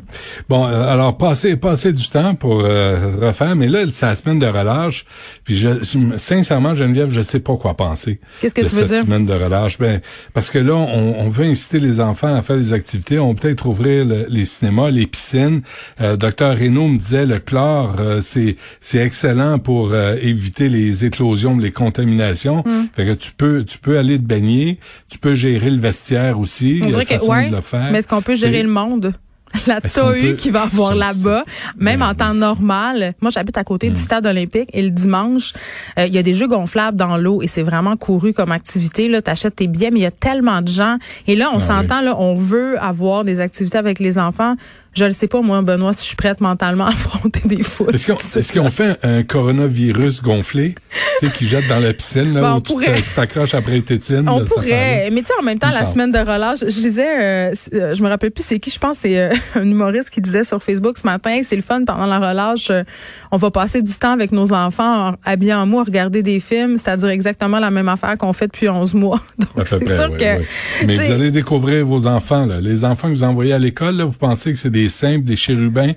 Bon, 0.49 0.67
euh, 0.67 0.89
alors 0.93 1.17
passer 1.17 1.57
passer 1.57 1.93
du 1.93 2.09
temps 2.09 2.35
pour 2.35 2.61
euh, 2.65 3.17
refaire, 3.21 3.57
mais 3.57 3.67
là 3.69 3.85
c'est 3.91 4.07
la 4.07 4.15
semaine 4.15 4.39
de 4.39 4.47
relâche. 4.47 5.05
Puis 5.45 5.57
je, 5.57 5.83
je- 5.83 6.17
sincèrement 6.17 6.75
Geneviève, 6.75 7.11
je 7.11 7.21
sais 7.21 7.41
pas 7.41 7.57
quoi 7.57 7.75
penser. 7.75 8.21
Qu'est-ce 8.41 8.55
que 8.55 8.61
de 8.63 8.69
tu 8.69 8.75
veux 8.75 8.83
cette 8.87 8.93
dire? 8.93 9.03
semaine 9.05 9.27
de 9.27 9.33
relâche. 9.33 9.79
Ben 9.79 10.01
parce 10.35 10.51
que 10.51 10.59
là 10.59 10.75
on, 10.75 11.17
on 11.19 11.29
veut 11.29 11.47
inciter 11.47 11.79
les 11.79 12.01
enfants 12.01 12.35
à 12.35 12.43
faire 12.43 12.57
des 12.57 12.73
activités. 12.73 13.19
On 13.19 13.35
peut 13.35 13.41
peut-être 13.49 13.67
ouvrir 13.67 14.05
le- 14.05 14.27
les 14.29 14.45
cinémas, 14.45 14.91
les 14.91 15.07
piscines. 15.07 15.63
Euh, 16.01 16.17
Docteur 16.17 16.57
Reynaud 16.57 16.89
me 16.89 16.99
disait 16.99 17.27
le 17.27 17.39
chlore 17.39 17.97
euh, 18.01 18.21
c'est 18.21 18.57
c'est 18.81 18.99
excellent 18.99 19.59
pour 19.59 19.91
euh, 19.93 20.17
éviter 20.21 20.69
les 20.69 21.05
éclosions, 21.05 21.57
les 21.59 21.73
contaminations. 21.73 22.63
Hmm. 22.67 22.87
Fait 22.95 23.07
que 23.07 23.13
tu 23.13 23.33
peux 23.33 23.65
tu 23.65 23.79
peux 23.79 23.99
aller 23.99 24.19
te 24.19 24.25
baigner, 24.25 24.79
tu 25.09 25.19
peux 25.19 25.35
gérer 25.35 25.71
le 25.71 25.79
vestiaire 25.81 26.39
aussi. 26.39 26.81
On 26.85 26.87
dirait 26.89 27.05
que, 27.05 27.25
ouais, 27.29 27.51
de 27.51 27.57
le 27.57 27.61
faire. 27.63 27.89
mais 27.93 27.99
est-ce 27.99 28.09
qu'on 28.09 28.23
peut 28.23 28.35
gérer 28.35 28.63
le 28.63 28.69
monde? 28.69 29.13
La 29.67 29.81
peut- 29.81 29.89
qu'il 30.37 30.53
va 30.53 30.63
avoir 30.63 30.95
là-bas, 30.95 31.45
même 31.79 32.01
Ben 32.01 32.09
en 32.11 32.15
temps 32.15 32.35
normal. 32.35 33.15
Moi, 33.21 33.31
j'habite 33.31 33.57
à 33.59 33.65
côté 33.65 33.91
du 33.91 34.01
stade 34.01 34.27
olympique 34.27 34.69
et 34.73 34.83
le 34.83 34.91
dimanche, 34.91 35.53
euh, 35.99 36.07
il 36.07 36.15
y 36.15 36.19
a 36.19 36.23
des 36.23 36.35
jeux 36.35 36.49
gonflables 36.49 36.97
dans 36.97 37.17
l'eau 37.17 37.43
et 37.43 37.47
c'est 37.47 37.63
vraiment 37.63 37.97
couru 37.97 38.33
comme 38.33 38.53
activité. 38.53 39.09
Là, 39.09 39.23
t'achètes 39.23 39.57
tes 39.57 39.67
billets, 39.67 39.91
mais 39.91 40.01
il 40.01 40.03
y 40.03 40.07
a 40.07 40.11
tellement 40.11 40.63
de 40.63 40.69
gens. 40.69 40.97
Et 41.27 41.37
là, 41.37 41.51
on 41.53 41.57
Ah 41.57 41.61
s'entend, 41.61 42.01
là, 42.01 42.17
on 42.19 42.35
veut 42.35 42.79
avoir 42.81 43.25
des 43.25 43.41
activités 43.41 43.79
avec 43.79 43.99
les 43.99 44.19
enfants. 44.19 44.55
Je 44.97 45.05
ne 45.05 45.11
sais 45.11 45.29
pas, 45.29 45.43
moi, 45.43 45.61
Benoît, 45.63 45.93
si 45.93 46.01
je 46.03 46.07
suis 46.07 46.17
prête 46.17 46.41
mentalement 46.41 46.85
à 46.87 46.89
affronter 46.89 47.43
des 47.45 47.63
foules. 47.63 47.95
Est-ce 47.95 48.07
qu'on 48.57 48.63
qu'on 48.65 48.71
fait 48.71 48.99
un 49.03 49.23
coronavirus 49.23 50.23
gonflé, 50.23 50.75
tu 51.21 51.27
sais, 51.27 51.33
qui 51.33 51.47
jette 51.47 51.69
dans 51.69 51.79
la 51.81 51.93
piscine, 51.93 52.33
là, 52.33 52.41
Ben, 52.41 52.53
on 52.55 52.57
où 52.57 52.61
pourrait. 52.61 53.03
tu 53.03 53.15
t'accroches 53.15 53.55
après 53.55 53.81
tétine? 53.83 54.27
On 54.29 54.39
là, 54.41 54.45
pourrait, 54.47 55.11
mais 55.13 55.21
tu 55.21 55.27
sais, 55.27 55.35
en 55.39 55.43
même 55.43 55.59
temps, 55.59 55.71
la 55.71 55.85
semaine 55.85 56.13
de 56.13 56.19
relâche, 56.19 56.61
je 56.61 56.81
disais, 56.81 57.07
euh, 57.51 57.55
euh, 57.75 57.95
je 57.95 58.03
me 58.03 58.09
rappelle 58.09 58.31
plus 58.31 58.43
c'est 58.45 58.59
qui, 58.59 58.71
je 58.71 58.79
pense 58.79 58.97
c'est 59.01 59.19
euh, 59.19 59.35
un 59.55 59.63
humoriste 59.65 60.09
qui 60.11 60.21
disait 60.21 60.45
sur 60.45 60.63
Facebook 60.63 60.97
ce 60.97 61.07
matin, 61.07 61.41
c'est 61.43 61.57
le 61.57 61.63
fun 61.63 61.85
pendant 61.85 62.07
la 62.07 62.19
relâche, 62.19 62.71
euh, 62.71 62.83
on 63.31 63.37
va 63.37 63.51
passer 63.51 63.83
du 63.83 63.93
temps 63.93 64.13
avec 64.13 64.33
nos 64.33 64.53
enfants 64.53 65.09
en- 65.11 65.15
habillés 65.25 65.55
en 65.55 65.71
à 65.77 65.83
regarder 65.83 66.23
des 66.23 66.41
films, 66.41 66.79
c'est-à-dire 66.79 67.09
exactement 67.11 67.59
la 67.59 67.71
même 67.71 67.89
affaire 67.89 68.17
qu'on 68.17 68.33
fait 68.33 68.47
depuis 68.47 68.69
11 68.69 68.95
mois. 68.95 69.21
Donc 69.57 69.67
c'est 69.67 69.87
sûr 69.87 70.09
oui, 70.13 70.19
que 70.19 70.39
oui. 70.39 70.45
Mais 70.87 70.95
vous 70.97 71.13
allez 71.13 71.31
découvrir 71.31 71.85
vos 71.85 72.07
enfants, 72.07 72.47
là. 72.47 72.61
Les 72.61 72.85
enfants 72.85 73.09
que 73.09 73.15
vous 73.15 73.25
envoyez 73.25 73.53
à 73.53 73.59
l'école, 73.59 74.01
vous 74.01 74.17
pensez 74.19 74.53
que 74.53 74.59
c'est 74.59 74.71
des 74.71 74.86
simples, 74.89 75.25
des 75.25 75.37
chérubins. 75.37 75.93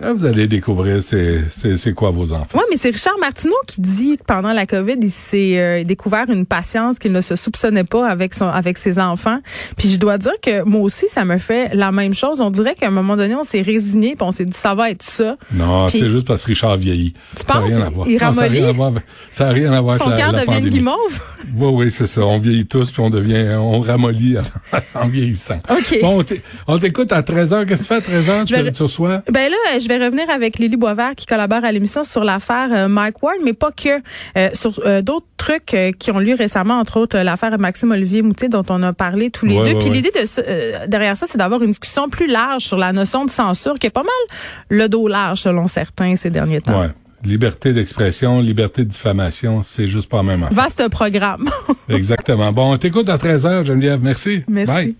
Là, 0.00 0.12
vous 0.12 0.24
allez 0.24 0.46
découvrir 0.46 1.02
c'est, 1.02 1.42
c'est, 1.48 1.76
c'est 1.76 1.92
quoi 1.92 2.10
vos 2.10 2.32
enfants. 2.32 2.56
Oui, 2.58 2.62
mais 2.70 2.76
c'est 2.76 2.90
Richard 2.90 3.18
Martineau 3.18 3.56
qui 3.66 3.80
dit 3.80 4.16
que 4.16 4.22
pendant 4.24 4.52
la 4.52 4.64
COVID, 4.64 4.94
il 5.02 5.10
s'est 5.10 5.58
euh, 5.58 5.82
découvert 5.82 6.26
une 6.30 6.46
patience 6.46 7.00
qu'il 7.00 7.10
ne 7.10 7.20
se 7.20 7.34
soupçonnait 7.34 7.82
pas 7.82 8.08
avec 8.08 8.32
son 8.32 8.46
avec 8.46 8.78
ses 8.78 9.00
enfants. 9.00 9.40
Puis 9.76 9.88
je 9.88 9.98
dois 9.98 10.16
dire 10.16 10.34
que 10.40 10.62
moi 10.62 10.82
aussi, 10.82 11.06
ça 11.08 11.24
me 11.24 11.38
fait 11.38 11.74
la 11.74 11.90
même 11.90 12.14
chose. 12.14 12.40
On 12.40 12.50
dirait 12.50 12.76
qu'à 12.76 12.86
un 12.86 12.90
moment 12.92 13.16
donné, 13.16 13.34
on 13.34 13.42
s'est 13.42 13.60
résigné, 13.60 14.10
puis 14.14 14.22
on 14.22 14.30
s'est 14.30 14.44
dit 14.44 14.56
ça 14.56 14.74
va 14.76 14.90
être 14.90 15.02
ça. 15.02 15.36
Non, 15.52 15.88
c'est 15.88 16.08
juste 16.08 16.28
parce 16.28 16.42
que 16.44 16.48
Richard 16.50 16.76
vieillit. 16.76 17.14
Tu 17.36 17.42
ça 17.44 17.54
n'a 17.54 17.60
penses? 17.60 17.68
rien 17.68 17.80
à 17.82 17.90
voir. 17.90 18.06
Il 18.08 18.12
Non, 18.22 18.32
ça 18.32 18.42
n'a 18.42 18.48
rien 18.52 18.68
à 18.68 18.72
voir 18.72 18.88
avec- 18.90 19.02
Ça 19.30 19.44
n'a 19.46 19.50
rien 19.52 19.72
à 19.72 19.80
voir 19.80 19.96
Son 19.96 20.04
avec 20.04 20.18
la, 20.18 20.24
cœur 20.26 20.32
la 20.32 20.44
pandémie. 20.44 20.70
guimauve? 20.70 21.22
Oui, 21.56 21.70
oui, 21.72 21.90
c'est 21.90 22.06
ça. 22.06 22.20
On 22.24 22.38
vieillit 22.38 22.66
tous, 22.66 22.92
puis 22.92 23.00
on 23.02 23.10
devient, 23.10 23.48
on 23.58 23.80
ramollit 23.80 24.36
en 24.94 25.08
vieillissant. 25.08 25.58
OK. 25.70 25.98
Bon, 26.02 26.20
on 26.20 26.22
t'é- 26.22 26.42
on 26.68 26.78
t'écoute 26.78 27.10
à 27.12 27.22
13h. 27.22 27.66
Qu'est-ce 27.66 27.88
que 27.88 27.94
tu 27.94 28.00
fais 28.02 28.14
à 28.16 28.20
13h? 28.20 28.44
Tu, 28.44 28.54
vais- 28.54 28.70
tu 28.70 28.82
reçois? 28.84 29.22
Ben 29.32 29.50
là, 29.50 29.78
je 29.80 29.87
vais 29.88 30.04
revenir 30.04 30.30
avec 30.30 30.58
Lily 30.58 30.76
Boisvert 30.76 31.14
qui 31.16 31.26
collabore 31.26 31.64
à 31.64 31.72
l'émission 31.72 32.04
sur 32.04 32.22
l'affaire 32.24 32.68
euh, 32.72 32.88
Mike 32.88 33.22
Ward, 33.22 33.38
mais 33.44 33.52
pas 33.52 33.72
que. 33.72 34.00
Euh, 34.36 34.48
sur 34.54 34.80
euh, 34.86 35.02
d'autres 35.02 35.26
trucs 35.36 35.74
euh, 35.74 35.90
qui 35.92 36.10
ont 36.10 36.18
lieu 36.18 36.34
récemment, 36.34 36.78
entre 36.78 36.98
autres 37.00 37.18
l'affaire 37.18 37.58
Maxime 37.58 37.90
Olivier 37.90 38.22
Moutier 38.22 38.48
dont 38.48 38.64
on 38.68 38.82
a 38.82 38.92
parlé 38.92 39.30
tous 39.30 39.46
les 39.46 39.56
Ouais, 39.58 39.64
deux. 39.70 39.72
ouais, 39.72 39.78
Puis 39.78 39.88
ouais. 39.88 39.94
l'idée 39.96 40.10
de 40.10 40.86
derrière 40.86 41.16
ça, 41.16 41.26
c'est 41.26 41.38
d'avoir 41.38 41.62
une 41.62 41.70
discussion 41.70 42.08
plus 42.08 42.26
large 42.28 42.62
sur 42.62 42.76
la 42.78 42.92
notion 42.92 43.24
de 43.24 43.30
censure 43.30 43.78
qui 43.78 43.86
est 43.86 43.90
pas 43.90 44.02
mal 44.04 44.38
le 44.68 44.88
dos 44.88 45.08
large 45.08 45.38
selon 45.40 45.66
certains 45.66 46.14
ces 46.16 46.30
derniers 46.30 46.60
temps. 46.60 46.80
Ouais. 46.80 46.88
Liberté 47.24 47.72
d'expression, 47.72 48.40
liberté 48.40 48.84
de 48.84 48.90
diffamation, 48.90 49.64
c'est 49.64 49.88
juste 49.88 50.08
pas 50.08 50.18
la 50.18 50.22
même. 50.22 50.48
Vaste 50.52 50.88
programme. 50.88 51.48
Exactement. 51.88 52.52
Bon, 52.52 52.72
on 52.72 52.76
t'écoute 52.76 53.08
à 53.08 53.16
13h, 53.16 53.64
Geneviève. 53.66 54.00
Merci. 54.02 54.44
Merci. 54.46 54.72
Bye. 54.72 54.94